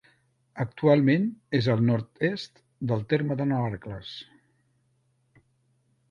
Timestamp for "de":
3.41-3.47